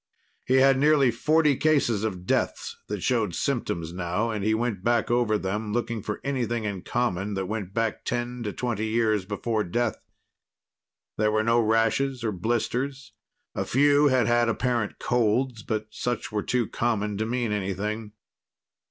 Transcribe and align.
He 0.47 0.55
had 0.55 0.79
nearly 0.79 1.11
forty 1.11 1.55
cases 1.55 2.03
of 2.03 2.25
deaths 2.25 2.75
that 2.87 3.03
showed 3.03 3.35
symptoms 3.35 3.93
now, 3.93 4.31
and 4.31 4.43
he 4.43 4.55
went 4.55 4.83
back 4.83 5.11
over 5.11 5.37
them, 5.37 5.73
looking 5.73 6.01
for 6.01 6.19
anything 6.23 6.63
in 6.63 6.81
common 6.81 7.35
that 7.35 7.45
went 7.45 7.71
back 7.71 8.03
ten 8.03 8.41
to 8.41 8.51
twenty 8.51 8.87
years 8.87 9.25
before 9.25 9.63
death. 9.63 9.97
There 11.19 11.31
were 11.31 11.43
no 11.43 11.59
rashes 11.59 12.23
nor 12.23 12.31
blisters. 12.31 13.13
A 13.53 13.63
few 13.63 14.07
had 14.07 14.25
had 14.25 14.49
apparent 14.49 14.97
colds, 14.97 15.61
but 15.61 15.85
such 15.91 16.31
were 16.31 16.41
too 16.41 16.67
common 16.67 17.15
to 17.19 17.27
mean 17.27 17.51
anything. 17.51 18.13